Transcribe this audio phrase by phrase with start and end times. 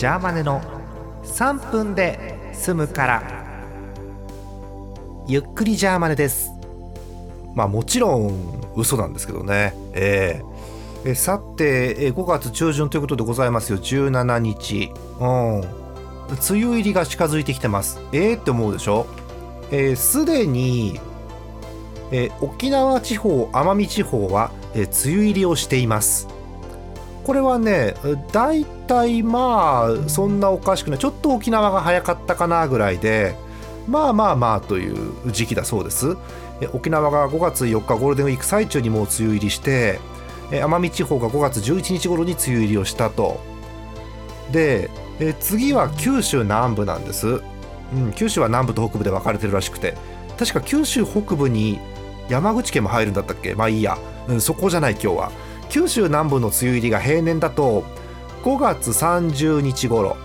[0.00, 0.62] ジャーマネの
[1.24, 3.22] 3分で済むから。
[5.28, 6.52] ゆっくりジャーマネです。
[7.54, 9.74] まあもちろん嘘なんですけどね。
[9.92, 13.78] えー、えさてえ5月中旬ということでございますよ。
[13.78, 14.90] 17日。
[15.20, 15.60] うん。
[15.60, 15.68] 梅
[16.50, 18.00] 雨入りが近づいてきてます。
[18.12, 19.04] えーって思うでしょ？
[19.96, 20.98] すで、ー、に、
[22.10, 26.26] えー、沖縄地方奄美地方は、えー、梅雨入りをしています。
[27.24, 27.94] これはね
[28.32, 30.98] 大体まあそんなおかしくない。
[30.98, 33.34] ちょっと沖縄が早かったかなぐらいで
[33.88, 36.16] まあまあまあという時期だそうです。
[36.72, 39.98] 沖縄が5月4日ゴールデンウィーク最中にもう梅雨入りして
[40.50, 43.40] 奄美地方が5月11日頃に梅雨入りをしたと。
[44.52, 44.90] で
[45.40, 47.40] 次は九州南部なんです、う
[47.96, 49.96] ん、九州は南部と北部で分かれてるらしくて。
[50.38, 51.78] 確か九州北部に
[52.30, 53.54] 山口県も入るんだったっけ？
[53.54, 55.32] まあいいや、うん、そこじゃない今日は。
[55.70, 57.84] 九州南部の梅雨入りが平年だと
[58.42, 60.16] 5月30日頃。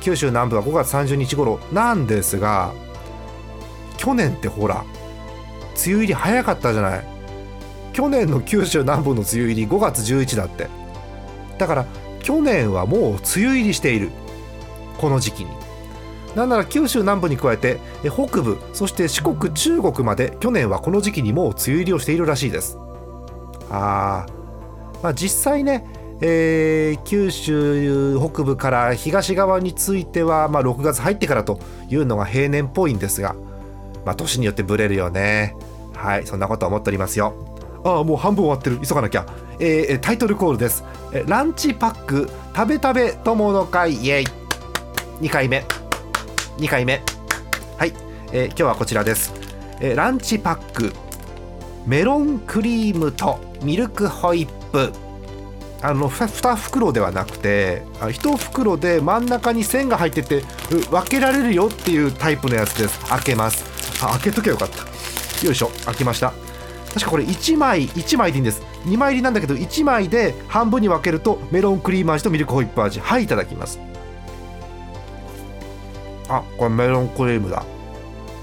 [0.00, 2.72] 九州南部は5月30日頃なんですが
[3.96, 4.84] 去年ってほら
[5.84, 7.04] 梅雨入り早かったじゃない。
[7.92, 10.68] 去年の九州南部の梅雨入り5月11だって。
[11.58, 11.86] だから
[12.22, 14.10] 去年はもう梅雨入りしている。
[14.98, 15.50] この時期に。
[16.36, 22.78] なんなら九州南部に加えて北部そして四国中国まで去年はこの時期にもう梅雨入りをしているらしいです。
[23.70, 24.41] あー。
[25.02, 25.84] まあ、実際ね、
[26.20, 31.58] えー、九州北部から東側については、まあ、6月入ってからと
[31.88, 33.34] いうのが平年っぽいんですが、
[34.04, 35.56] まあ、年によってブレるよね。
[35.94, 37.34] はいそんなこと思っておりますよ。
[37.84, 38.80] ああもう半分終わってる。
[38.86, 39.26] 急がなきゃ、
[39.58, 40.84] えー、タイトルコールです。
[41.26, 44.24] ランチパック食べ食べ友の会イエイ。
[45.20, 45.64] 2回目。
[46.58, 47.02] 2回目。
[47.78, 47.92] はい、
[48.32, 49.34] えー、今日はこちらです、
[49.80, 50.92] えー、ランチパック
[51.84, 54.61] メロンクリームとミルクホイップ
[55.82, 60.42] あの 2, 袋ではなくて1袋で真ん中に線が入ってて
[60.90, 62.98] 分けられるよっていうタイプのやつです。
[63.06, 63.64] 開けます。
[64.04, 65.46] あ開けとけばよかった。
[65.46, 65.70] よいしょ。
[65.84, 66.32] 開けました。
[66.88, 68.62] 確かこれ1枚1枚でいいんです。
[68.84, 73.00] 2枚入りなんだけど1枚で半分に分けるとメロンクリーム味とミルクホイップ味。
[73.00, 73.80] はいいただきます。
[76.28, 77.64] あこれメロンクリームだ。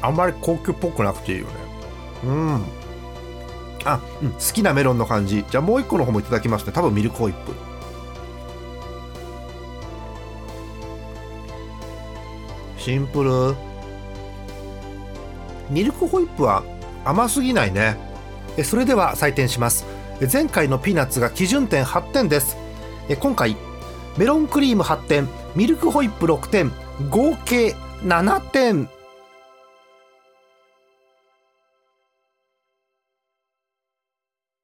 [0.00, 1.52] あんまり高級っぽくなくていいよね。
[2.24, 2.64] うん。
[3.86, 5.44] あ、うん、好きなメロンの感じ。
[5.48, 6.72] じゃあもう一個の方もいただきますね。
[6.72, 7.52] 多分ミルクホイップ。
[12.78, 13.54] シンプル。
[15.70, 16.62] ミルクホイップは
[17.04, 17.96] 甘すぎないね。
[18.64, 19.84] それでは採点します。
[20.32, 22.56] 前回のピーナッツが基準点8点です。
[23.20, 23.56] 今回
[24.16, 26.72] メロンクリーム8点ミルクホイップ6点
[27.10, 28.95] 合計7点。